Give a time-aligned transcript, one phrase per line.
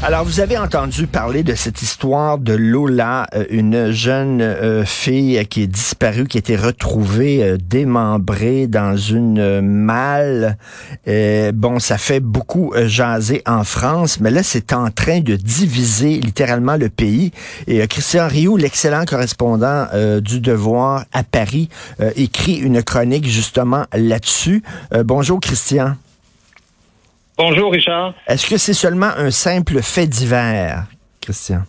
[0.00, 5.44] Alors, vous avez entendu parler de cette histoire de Lola, euh, une jeune euh, fille
[5.48, 10.56] qui est disparue, qui a été retrouvée euh, démembrée dans une malle.
[11.52, 16.76] bon, ça fait beaucoup jaser en France, mais là, c'est en train de diviser littéralement
[16.76, 17.32] le pays.
[17.66, 19.86] Et Christian Rioux, l'excellent correspondant
[20.20, 21.68] du Devoir à Paris,
[22.14, 24.62] écrit une chronique justement là-dessus.
[25.04, 25.96] bonjour, Christian.
[27.38, 28.14] Bonjour, Richard.
[28.26, 30.86] Est-ce que c'est seulement un simple fait divers,
[31.20, 31.62] Christian?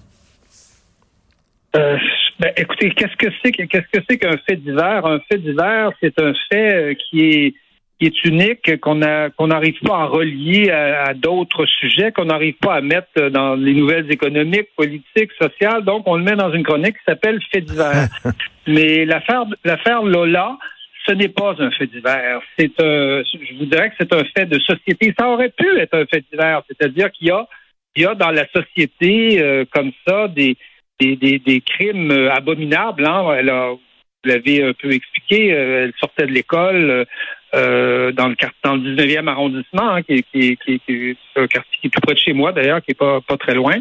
[1.76, 1.96] Euh,
[2.40, 5.06] ben, écoutez, qu'est-ce que c'est qu'est-ce que c'est qu'un fait divers?
[5.06, 7.54] Un fait divers, c'est un fait euh, qui est
[8.00, 12.56] qui est unique, qu'on a qu'on n'arrive pas à relier à, d'autres sujets, qu'on n'arrive
[12.56, 15.84] pas à mettre dans les nouvelles économiques, politiques, sociales.
[15.84, 18.08] Donc, on le met dans une chronique qui s'appelle fait divers.
[18.68, 20.58] Mais l'affaire l'affaire Lola,
[21.06, 22.42] ce n'est pas un fait divers.
[22.58, 25.14] C'est un, je vous dirais que c'est un fait de société.
[25.18, 27.48] Ça aurait pu être un fait divers, c'est-à-dire qu'il y a,
[27.96, 30.58] il y a dans la société euh, comme ça des,
[31.00, 33.06] des, des, des crimes abominables.
[33.06, 33.36] Hein.
[33.38, 33.80] Elle a, vous
[34.26, 37.06] l'avez un peu expliqué, euh, elle sortait de l'école,
[37.54, 41.78] euh, dans le dans le 19e arrondissement, hein, qui, qui, qui, qui, est un quartier
[41.82, 43.76] qui est tout près de chez moi d'ailleurs, qui est pas pas très loin.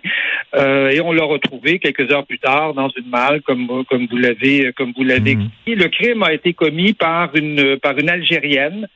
[0.57, 4.17] Euh, et on l'a retrouvé quelques heures plus tard dans une malle, comme comme vous
[4.17, 5.51] l'avez comme vous l'avez mmh.
[5.67, 8.89] Le crime a été commis par une par une Algérienne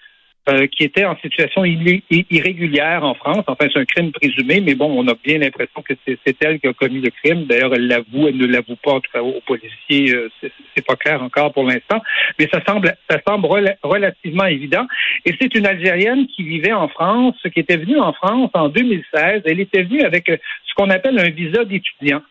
[0.49, 3.45] euh, qui était en situation irrégulière en France.
[3.47, 6.67] Enfin, c'est un crime présumé, mais bon, on a bien l'impression que c'est elle qui
[6.67, 7.45] a commis le crime.
[7.45, 10.13] D'ailleurs, elle l'avoue, elle ne l'avoue pas, en tout cas, aux policiers.
[10.13, 10.29] Euh,
[10.75, 12.03] c'est pas clair encore pour l'instant,
[12.41, 13.47] mais ça semble, ça semble
[13.85, 14.85] relativement évident.
[15.25, 19.43] Et c'est une Algérienne qui vivait en France, qui était venue en France en 2016.
[19.45, 22.23] Elle était venue avec euh, ce qu'on appelle un visa d'étudiant.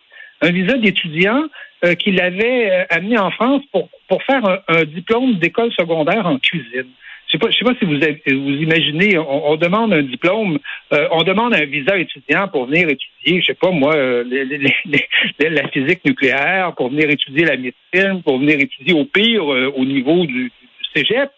[0.42, 1.44] Un visa d'étudiant
[1.86, 6.90] euh, qui l'avait amené en France pour, pour faire un diplôme d'école secondaire en cuisine.
[7.32, 10.60] Je sais je sais pas si vous vous imaginez, on, demande un diplôme,
[10.92, 14.24] euh, on demande un visa étudiant pour venir étudier, je sais pas moi, euh,
[15.40, 19.86] la physique nucléaire, pour venir étudier la médecine, pour venir étudier au pire euh, au
[19.86, 20.52] niveau du,
[20.94, 21.32] cégep.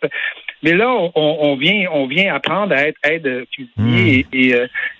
[0.64, 4.36] Mais là, on, vient, on vient apprendre à être aide cuisinier hmm.
[4.36, 4.56] et,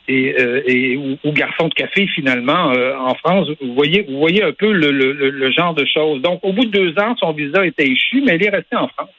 [0.10, 0.36] et,
[0.68, 3.48] et, ou, garçon de café finalement en France.
[3.62, 6.22] Vous voyez, vous voyez un peu le, le, le genre de choses.
[6.22, 8.90] Donc, au bout de deux ans, son visa était échu, mais elle est restée en
[8.90, 9.10] France.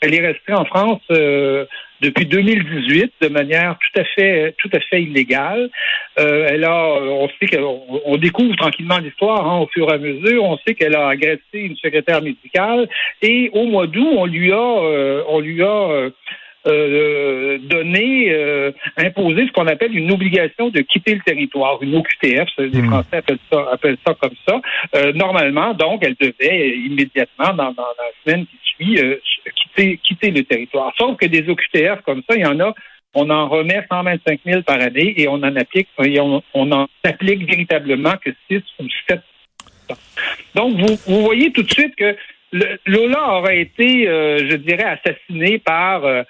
[0.00, 1.64] Elle est restée en France euh,
[2.00, 5.70] depuis 2018 de manière tout à fait tout à fait illégale.
[6.18, 10.44] Euh, elle a, on sait qu'on découvre tranquillement l'histoire hein, au fur et à mesure.
[10.44, 12.88] On sait qu'elle a agressé une secrétaire médicale
[13.22, 16.10] et au mois d'août, on lui a, euh, on lui a
[16.66, 22.48] euh, donner, euh, imposer ce qu'on appelle une obligation de quitter le territoire, une OQTF,
[22.58, 22.86] les hmm.
[22.86, 24.60] Français appellent ça, appellent ça comme ça.
[24.94, 29.16] Euh, normalement, donc, elle devait immédiatement, dans, dans, la semaine qui suit, euh,
[29.54, 30.92] quitter, quitter le territoire.
[30.96, 32.74] Sauf que des OQTF comme ça, il y en a
[33.16, 37.48] on en remet 125 000 par année et on en applique, on, on en applique
[37.48, 39.20] véritablement que 6 ou 7
[40.56, 42.16] Donc, vous, vous voyez tout de suite que
[42.86, 46.22] Lola aurait été, je dirais, assassiné par euh,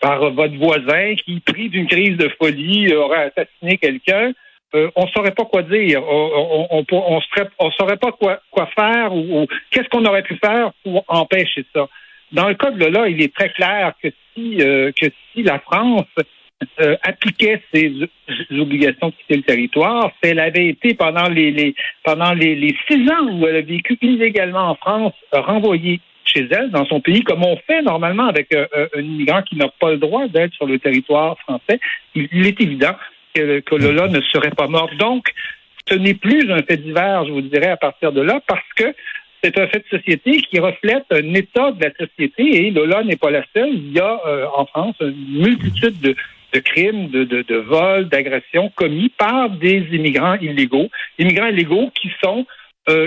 [0.00, 4.32] par votre voisin qui, pris d'une crise de folie, aurait assassiné quelqu'un,
[4.74, 6.02] euh, on ne saurait pas quoi dire.
[6.02, 8.40] On, on saurait pas quoi,
[8.74, 11.88] faire ou, qu'est-ce qu'on aurait pu faire pour empêcher ça.
[12.32, 15.58] Dans le cas de Lola, il est très clair que si, euh, que si la
[15.58, 16.06] France
[17.02, 17.92] appliquait ses
[18.52, 23.26] obligations de quitter le territoire, si elle avait été pendant les, pendant les, six ans
[23.32, 27.56] où elle a vécu illégalement en France renvoyée chez elle, dans son pays, comme on
[27.66, 30.78] fait normalement avec euh, euh, un immigrant qui n'a pas le droit d'être sur le
[30.78, 31.80] territoire français,
[32.14, 32.94] il, est évident
[33.34, 34.90] que, Lola ne serait pas mort.
[34.98, 35.32] Donc,
[35.88, 38.94] ce n'est plus un fait divers, je vous dirais, à partir de là, parce que
[39.42, 43.16] c'est un fait de société qui reflète un état de la société et Lola n'est
[43.16, 43.70] pas la seule.
[43.74, 46.14] Il y a euh, en France une multitude de,
[46.60, 52.46] crimes, de, vols, d'agressions commis par des immigrants illégaux, immigrants illégaux qui sont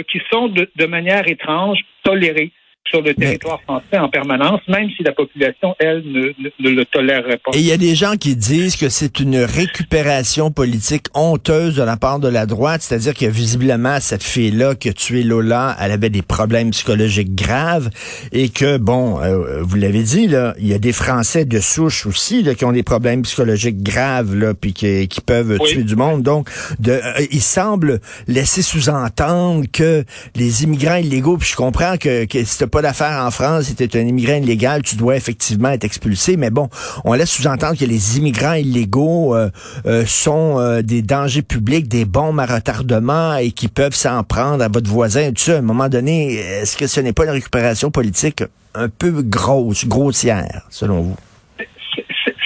[0.07, 2.53] qui sont de manière étrange tolérés
[2.89, 6.27] sur le territoire français en permanence, même si la population, elle, ne,
[6.59, 7.51] ne, le tolérerait pas.
[7.53, 11.83] Et il y a des gens qui disent que c'est une récupération politique honteuse de
[11.83, 15.91] la part de la droite, c'est-à-dire que visiblement, cette fille-là qui a tué Lola, elle
[15.91, 17.89] avait des problèmes psychologiques graves
[18.31, 22.05] et que, bon, euh, vous l'avez dit, là, il y a des Français de souche
[22.05, 25.95] aussi là, qui ont des problèmes psychologiques graves, là, puis qui, qui peuvent tuer du
[25.95, 26.21] monde.
[26.21, 26.49] Donc,
[26.79, 30.03] de, euh, il semble laisser sous-entendre que
[30.35, 33.85] les immigrants illégaux, puis je comprends que, que c'est pas d'affaires en France, si tu
[33.85, 36.35] es un immigrant illégal, tu dois effectivement être expulsé.
[36.35, 36.67] Mais bon,
[37.05, 39.49] on laisse sous-entendre que les immigrants illégaux euh,
[39.85, 44.67] euh, sont des dangers publics, des bombes à retardement et qui peuvent s'en prendre à
[44.67, 45.31] votre voisin.
[45.31, 48.43] Tout ça, à un moment donné, est-ce que ce n'est pas une récupération politique
[48.73, 51.15] un peu grosse, grossière, selon vous?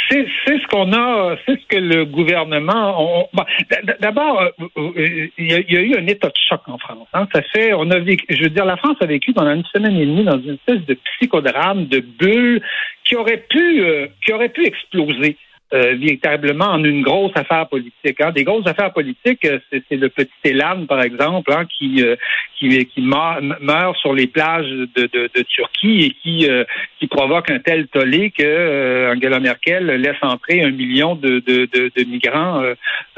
[0.09, 3.29] C'est ce qu'on a, c'est ce que le gouvernement.
[3.99, 7.07] D'abord, euh, euh, il y, a, eu un état de choc en France.
[7.13, 7.27] Hein.
[7.33, 9.95] Ça fait, on a vécu, je veux dire, la France a vécu pendant une semaine
[9.95, 12.61] et demie dans une espèce de psychodrame, de bulle
[13.03, 15.37] qui aurait pu, euh, qui aurait pu exploser.
[15.71, 18.19] Euh, véritablement en une grosse affaire politique.
[18.21, 18.31] Hein.
[18.31, 22.15] Des grosses affaires politiques, euh, c'est le petit Elan, par exemple, hein, qui, euh,
[22.57, 26.49] qui, qui meurt, sur les plages de, de, de Turquie et qui,
[26.97, 32.03] qui provoque un tel tollé que Angela Merkel laisse entrer un million de, de, de
[32.05, 32.63] migrants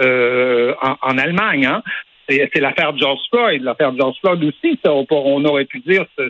[0.01, 1.65] en, en, Allemagne.
[1.65, 1.83] Hein.
[2.27, 3.63] C'est l'affaire George Floyd.
[3.63, 6.29] L'affaire George Floyd aussi, ça, on, on aurait pu dire c'est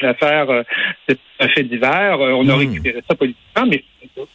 [0.00, 0.62] l'affaire, euh,
[1.08, 2.20] c'est un fait divers.
[2.20, 2.58] Euh, on a hmm.
[2.58, 3.84] récupéré ça politiquement, mais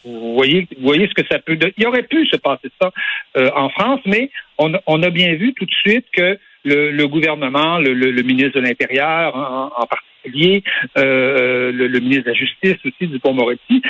[0.04, 1.58] vous voyez, vous voyez ce que ça peut.
[1.76, 2.90] Il aurait pu se passer ça
[3.36, 8.22] euh, en France, mais on, a bien vu tout de suite que le, gouvernement, le,
[8.22, 10.62] ministre de l'Intérieur en, particulier,
[10.96, 13.80] le, ministre de la Justice aussi, Dupont-Moretti,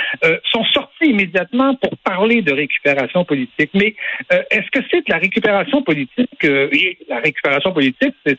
[0.49, 3.71] sont sortis immédiatement pour parler de récupération politique.
[3.73, 3.93] Mais
[4.49, 6.29] est-ce que c'est la récupération politique?
[6.43, 8.37] la récupération politique, c'est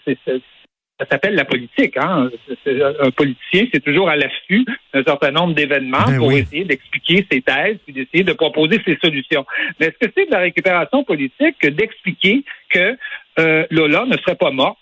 [1.02, 1.96] ça s'appelle la politique.
[1.96, 2.30] Hein?
[2.66, 4.64] Un politicien, c'est toujours à l'affût
[4.94, 8.96] d'un certain nombre d'événements ben pour essayer d'expliquer ses thèses puis d'essayer de proposer ses
[9.02, 9.44] solutions.
[9.78, 12.96] Mais est-ce que c'est de la récupération politique d'expliquer que
[13.38, 14.76] euh, Lola ne serait pas mort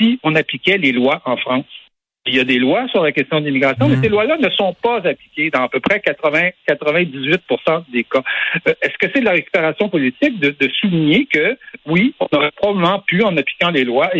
[0.00, 1.66] si on appliquait les lois en France?
[2.26, 4.02] Il y a des lois sur la question de l'immigration, mais mhm.
[4.02, 8.22] ces lois-là ne sont pas appliquées dans à peu près 80, 98% des cas.
[8.66, 12.50] Euh, est-ce que c'est de la récupération politique de, de, souligner que, oui, on aurait
[12.52, 14.10] probablement pu, en appliquant les lois,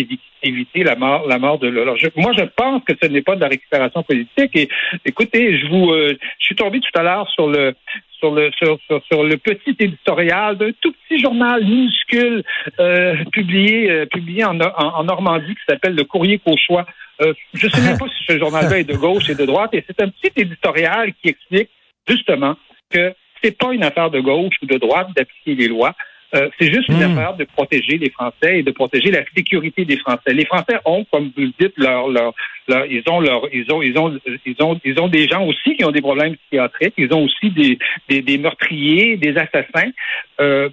[0.43, 1.97] éviter, la mort, la mort de l'Olor?
[2.17, 4.55] Moi, je pense que ce n'est pas de la récupération politique.
[4.55, 4.69] Et
[5.07, 7.75] écoutez, je vous, euh, je suis tombé tout à l'heure sur le
[8.19, 8.79] sur le sur,
[9.11, 12.43] sur, le petit éditorial d'un tout petit journal minuscule
[12.81, 16.87] euh, publié euh, publié en, en, Normandie qui s'appelle le Courrier Cauchois.
[17.21, 19.71] Euh, je ne sais même pas si ce journal-là est de gauche et de droite,
[19.73, 21.71] et c'est un petit éditorial qui explique
[22.09, 22.57] justement
[22.91, 25.95] que c'est pas une affaire de gauche ou de droite d'appliquer les lois.
[26.35, 27.13] Euh, c'est juste une hmm.
[27.13, 30.33] affaire de protéger les Français et de protéger la sécurité des Français.
[30.33, 32.35] Les Français ont, comme vous le dites, leur, leur,
[32.87, 35.85] ils ont leur, ils ont, ils ont, ils ont, ils ont des gens aussi qui
[35.85, 36.95] ont des problèmes psychiatriques.
[36.97, 37.79] Ils ont aussi des,
[38.09, 39.91] des, des meurtriers, des assassins.
[40.41, 40.71] Euh,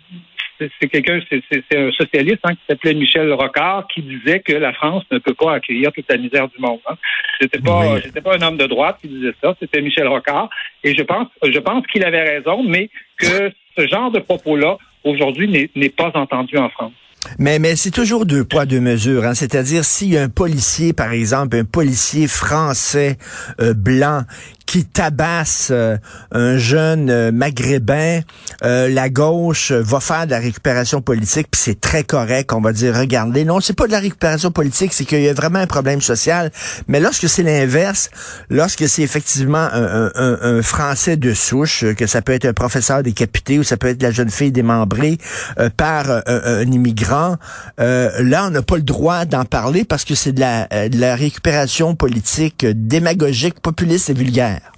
[0.80, 5.04] c'est quelqu'un, c'est un socialiste hein, qui s'appelait Michel Rocard qui disait que la France
[5.12, 6.80] ne peut pas accueillir toute la misère du monde.
[6.88, 6.96] Hein.
[7.40, 10.50] C'était pas, c'était pas un homme de droite qui disait ça, c'était Michel Rocard.
[10.84, 15.70] Et je pense, je pense qu'il avait raison, mais que ce genre de propos-là aujourd'hui
[15.76, 16.94] n'est pas entendu en France.
[17.38, 19.26] Mais, mais c'est toujours deux poids, deux mesures.
[19.26, 19.34] Hein?
[19.34, 23.18] C'est-à-dire, si un policier, par exemple, un policier français
[23.62, 24.24] euh, blanc
[24.66, 25.98] qui tabasse euh,
[26.32, 28.22] un jeune euh, maghrébin,
[28.62, 32.54] la gauche va faire de la récupération politique, puis c'est très correct.
[32.54, 35.34] On va dire, regardez, non, c'est pas de la récupération politique, c'est qu'il y a
[35.34, 36.52] vraiment un problème social.
[36.88, 38.10] Mais lorsque c'est l'inverse,
[38.50, 43.04] lorsque c'est effectivement un, un, un, Français de souche, que ça peut être un professeur
[43.04, 45.18] décapité ou ça peut être la jeune fille démembrée
[45.76, 47.11] par un immigrant,
[47.80, 50.90] euh, là, on n'a pas le droit d'en parler parce que c'est de la, euh,
[50.90, 54.71] de la récupération politique démagogique, populiste et vulgaire.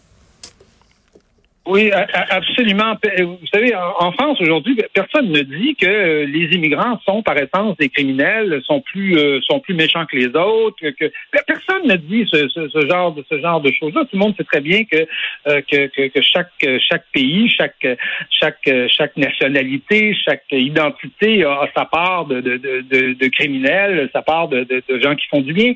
[1.66, 2.98] Oui, absolument.
[3.22, 7.78] Vous savez, en France aujourd'hui, personne ne dit que euh, les immigrants sont par essence
[7.78, 10.76] des criminels, sont plus euh, sont plus méchants que les autres.
[11.00, 11.10] Que
[11.48, 14.02] personne ne dit ce, ce, genre de ce genre de choses-là.
[14.02, 15.08] Tout le monde sait très bien que
[15.48, 16.52] euh, que, que, chaque
[16.90, 17.88] chaque pays, chaque
[18.30, 24.50] chaque chaque nationalité, chaque identité a, sa part de, de, de, de, criminels, sa part
[24.50, 25.76] de, de gens qui font du bien.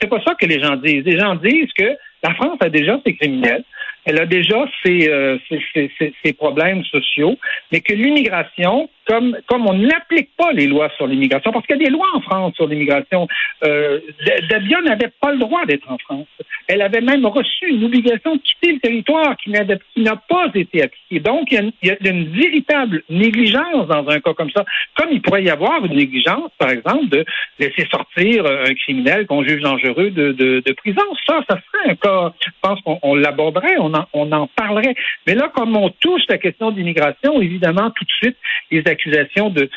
[0.00, 1.04] C'est pas ça que les gens disent.
[1.04, 3.64] Les gens disent que la France a déjà ses criminels.
[4.04, 7.38] Elle a déjà ses, euh, ses, problèmes sociaux,
[7.70, 11.82] mais que l'immigration, comme, comme on n'applique pas les lois sur l'immigration, parce qu'il y
[11.82, 13.28] a des lois en France sur l'immigration,
[13.64, 14.00] euh,
[14.48, 16.26] Dabia n'avait pas le droit d'être en France.
[16.66, 21.20] Elle avait même reçu une obligation de quitter le territoire qui n'a pas été appliquée.
[21.20, 24.64] Donc, il y, a une, véritable négligence dans un cas comme ça,
[24.96, 27.24] comme il pourrait y avoir une négligence, par exemple, de
[27.58, 31.02] laisser sortir un criminel qu'on juge dangereux de, de, de prison.
[31.26, 33.76] Ça, ça serait un cas, je pense qu'on l'aborderait,
[34.12, 34.94] on en parlerait.
[35.26, 38.36] Mais là, comme on touche la question d'immigration, évidemment, tout de suite,
[38.70, 39.68] les accusations de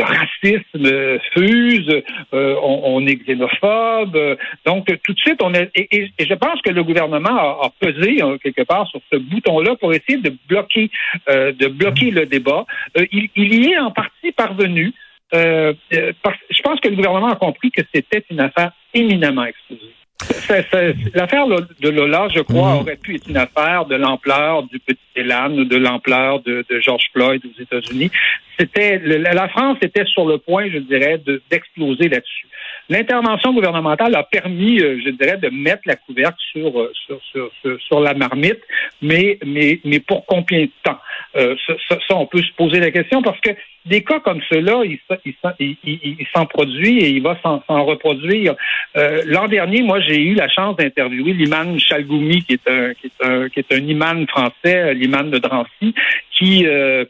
[0.00, 2.02] racisme fusent,
[2.34, 4.36] euh, on, est xénophobe.
[4.66, 5.70] donc, tout de suite, on est.
[5.74, 9.92] Et, je pense que le gouvernement a, pesé hein, quelque part sur ce bouton-là pour
[9.92, 10.90] essayer de bloquer,
[11.28, 12.66] euh, de bloquer le débat.
[12.96, 14.92] Euh, il, il, y est en partie parvenu.
[15.32, 20.01] je pense que le gouvernement a compris que c'était une affaire éminemment explosive.
[21.14, 22.80] L'affaire de Lola, je crois, mhm.
[22.80, 27.04] aurait pu être une affaire de l'ampleur du petit Elan ou de l'ampleur de, George
[27.12, 28.10] Floyd aux États-Unis.
[28.58, 32.46] C'était la France était sur le point, je dirais, d'exploser là-dessus.
[32.88, 37.80] L'intervention gouvernementale a permis, euh, je dirais, de mettre la couverture euh, sur, sur, sur,
[37.80, 38.60] sur, la marmite,
[39.00, 40.98] mais, mais, mais pour combien de temps?
[41.36, 41.54] Euh,
[41.88, 43.50] ça, on peut se poser la question parce que
[43.86, 44.98] des cas comme ceux-là, il,
[45.58, 48.54] il, il, s'en produit et il va s'en reproduire.
[48.96, 53.06] Euh, L'an dernier, moi, j'ai eu la chance d'interviewer l'imam Chalgoumi, qui est un, qui
[53.06, 55.94] est un, qui est un imam français, l'imam de Drancy,
[56.30, 57.04] qui euh,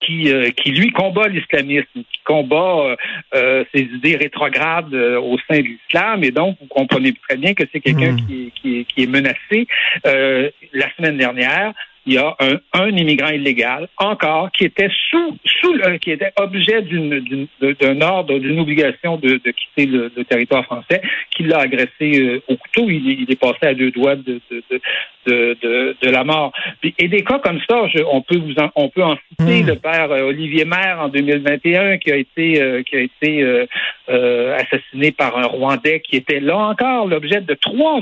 [0.00, 2.94] qui, euh, qui lui combat l'islamisme, qui combat
[3.34, 7.62] euh, ces idées rétrogrades au sein de l'islam, et donc vous comprenez très bien que
[7.72, 8.26] c'est quelqu'un mmh.
[8.26, 9.66] qui, qui, qui, est menacé.
[10.04, 11.72] la semaine dernière,
[12.06, 16.82] il y a un, un, immigrant illégal encore qui était sous, sous qui était objet
[16.82, 22.56] d'un ordre, d'une obligation de, quitter le, le, territoire français, qui l'a agressé euh, au
[22.56, 22.90] couteau.
[22.90, 24.80] Il, il, est passé à deux doigts de, de,
[25.26, 26.52] de, de la mort.
[26.98, 29.66] Et des cas comme ça, je, on peut vous en, on peut en citer hmm.
[29.66, 33.66] le père euh, Olivier Maire en 2021 qui a été euh, qui a été
[34.06, 38.00] assassiné par un Rwandais qui était là encore l'objet de trois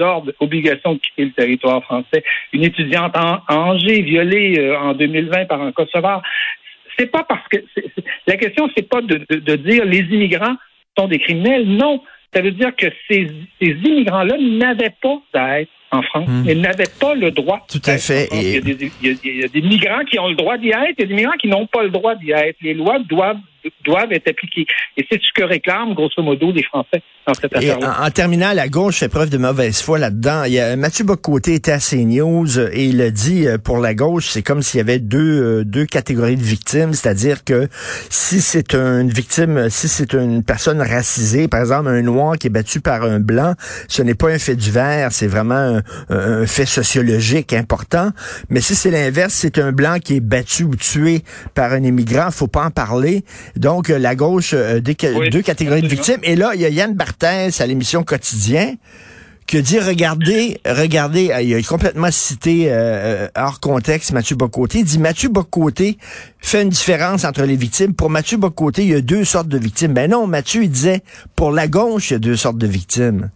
[0.00, 2.24] ordres obligations de quitter le territoire français.
[2.52, 6.22] Une étudiante en, Angers, violée euh, en 2020 par un Kosovar.
[6.98, 7.58] C'est pas parce que
[8.26, 10.56] la question, c'est pas de, dire les immigrants
[10.98, 11.66] sont des criminels.
[11.66, 12.02] Non,
[12.32, 13.28] ça veut dire que ces,
[13.60, 16.28] ces immigrants-là n'avaient pas d'être en France.
[16.28, 16.44] Hmm.
[16.46, 17.64] Ils n'avaient pas le droit.
[17.68, 18.28] Tout à fait.
[18.32, 20.94] Il, y a des, il, y a des, migrants qui ont le droit d'y être,
[20.98, 22.56] il y a des migrants qui n'ont pas le droit d'y être.
[22.60, 23.38] Les lois doivent
[23.84, 24.66] doivent être appliquées.
[24.96, 28.04] Et c'est ce que réclament, grosso modo, les Français dans cette affaire-là.
[28.04, 30.44] En, terminant, la gauche fait preuve de mauvaise foi là-dedans.
[30.44, 33.94] Il y a, Mathieu Bocoté était à CNews et il a dit, euh, pour la
[33.94, 37.68] gauche, c'est comme s'il y avait deux, euh, deux catégories de victimes, c'est-à-dire que
[38.08, 42.50] si c'est une victime, si c'est une personne racisée, par exemple un noir qui est
[42.50, 43.54] battu par un blanc,
[43.88, 48.10] ce n'est pas un fait divers, c'est vraiment un, fait sociologique important.
[48.48, 51.22] Mais si c'est l'inverse, c'est un blanc qui est battu ou tué
[51.54, 53.24] par un immigrant, faut pas en parler.
[53.58, 56.20] Donc, euh, la gauche, euh, deux catégories de victimes.
[56.22, 58.74] Et là, il y a Yann Barthès à l'émission Quotidien
[59.48, 62.70] qui a dit, regardez, regardez, euh, il a complètement cité
[63.34, 64.80] hors contexte Mathieu Bocoté.
[64.80, 65.98] Il dit, Mathieu Bocoté
[66.38, 67.94] fait une différence entre les victimes.
[67.94, 69.92] Pour Mathieu Bocoté, il y a deux sortes de victimes.
[69.92, 71.02] Ben non, Mathieu, il disait,
[71.34, 73.30] pour la gauche, il y a deux sortes de victimes.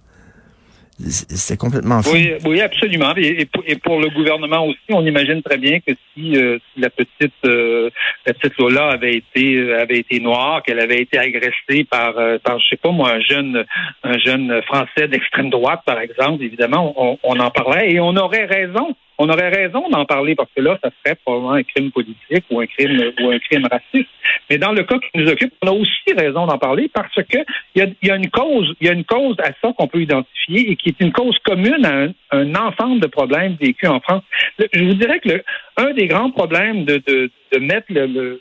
[0.99, 2.01] C'est complètement.
[2.13, 3.15] Oui, oui absolument.
[3.17, 3.47] Et,
[3.83, 7.91] pour, le gouvernement aussi, on imagine très bien que si, euh, la petite euh,
[8.27, 12.59] la petite Lola avait été euh, avait été noire, qu'elle avait été agressée par par
[12.61, 13.65] je sais pas moi un jeune
[14.03, 18.95] un jeune français d'extrême droite par exemple, évidemment on, en parlerait et on aurait raison
[19.23, 22.61] on aurait raison d'en parler parce que là, ça serait probablement un crime politique ou
[22.61, 24.11] un crime ou un crime raciste.
[24.50, 27.38] Mais dans le cas qui nous occupe, on a aussi raison d'en parler parce que
[27.76, 30.73] il y a, une cause, il y a une cause à ça qu'on peut identifier
[30.73, 34.25] et qui est une cause commune à un, ensemble de problèmes vécus en France.
[34.59, 35.45] je vous dirais que le,
[35.76, 38.41] un des grands problèmes de, de, de mettre le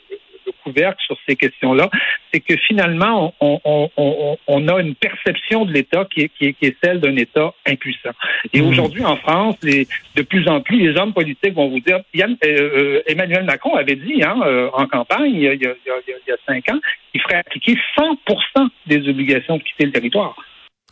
[0.64, 1.90] couvercle sur ces questions-là,
[2.32, 6.46] c'est que finalement, on, on, on, on, a une perception de l'État qui est, qui,
[6.46, 8.10] est, qui est, celle d'un État impuissant.
[8.52, 8.66] Et mmh.
[8.66, 12.36] aujourd'hui, en France, les, de plus en plus, les hommes politiques vont vous dire, Yann,
[12.44, 15.66] euh, euh Emmanuel Macron avait dit hein, euh, en campagne, il y, a, il, y
[15.66, 15.74] a,
[16.08, 16.80] il y a cinq ans,
[17.10, 20.34] qu'il ferait appliquer 100% des obligations de quitter le territoire.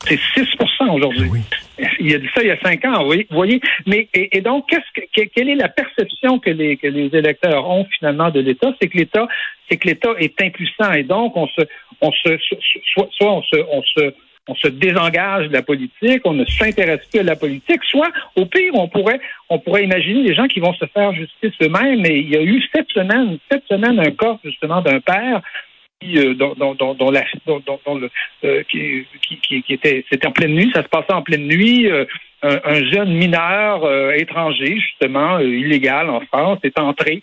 [0.06, 1.28] C'est 6% aujourd'hui.
[1.30, 1.40] Oui.
[1.98, 3.60] Il a dit ça il y a cinq ans, vous voyez.
[3.86, 7.86] Mais et, donc, qu'est-ce que, quelle est la perception que les, que les électeurs ont
[7.98, 8.72] finalement de l'État?
[8.80, 9.28] C'est que l'État,
[9.68, 11.62] c'est que l'État est impuissant et donc on se,
[12.00, 12.38] on se,
[12.92, 14.14] soit, soit on se, on se
[14.48, 18.46] on se désengage de la politique, on ne s'intéresse plus à la politique, soit au
[18.46, 22.04] pire, on pourrait, on pourrait imaginer des gens qui vont se faire justice eux-mêmes.
[22.06, 25.40] Et il y a eu cette semaine, cette semaine, un cas justement d'un père
[26.02, 26.54] euh, dans,
[27.10, 28.10] la, dans, le,
[28.44, 31.90] euh, qui, qui, qui, était, c'était en pleine nuit, ça se passait en pleine nuit.
[31.90, 32.06] Euh,
[32.42, 37.20] un, jeune mineur étranger, justement, illégal en France, est entré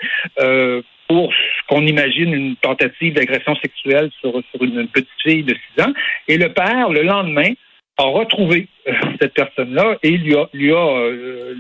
[1.08, 5.84] pour ce qu'on imagine une tentative d'agression sexuelle sur, sur une petite fille de 6
[5.86, 5.94] ans.
[6.28, 7.54] Et le père, le lendemain,
[7.98, 11.56] a retrouvé euh, cette personne-là et lui a lui a euh,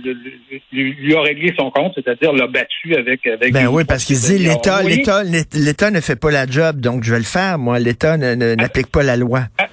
[0.71, 3.53] lui, a réglé son compte, c'est-à-dire l'a battu avec avec.
[3.53, 7.11] Ben oui, parce qu'il dit l'État l'État l'État ne fait pas la job, donc je
[7.11, 7.57] vais le faire.
[7.57, 9.45] Moi, l'État n'applique pas la loi.
[9.57, 9.67] Ah,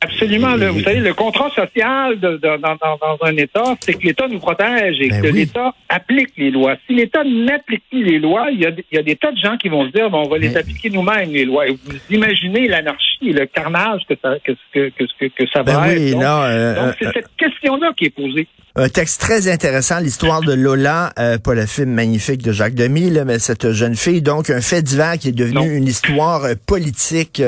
[0.00, 0.56] absolument.
[0.56, 5.00] vous savez, le contrat social de, dans, dans, un État, c'est que l'État nous protège
[5.00, 6.76] et ben que l'État applique les lois.
[6.86, 9.38] Si l'État n'applique plus les lois, il y, a, il y, a, des tas de
[9.38, 11.66] gens qui vont se dire, bon, on va les appliquer nous-mêmes, les lois.
[11.66, 15.84] Et vous imaginez l'anarchie et le carnage que ça, que, que, que, ça va Ben
[15.84, 15.98] être.
[15.98, 18.46] oui, donc, euh, donc, c'est euh, cette question-là qui est posée.
[18.76, 23.10] Un texte très intéressant, l'histoire de Lola, euh, pas le film magnifique de Jacques Demy,
[23.10, 25.64] là, mais cette jeune fille, donc un fait divers qui est devenu Non.
[25.64, 27.42] une histoire politique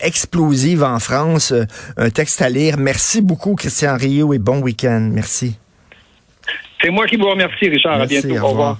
[0.00, 1.54] explosive en France.
[1.96, 2.76] Un texte à lire.
[2.78, 5.10] Merci beaucoup, Christian Rio, et bon week-end.
[5.12, 5.56] Merci.
[6.82, 8.00] C'est moi qui vous remercie, Richard.
[8.00, 8.36] à bientôt.
[8.38, 8.78] au revoir.